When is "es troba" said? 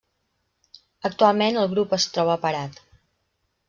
2.01-2.43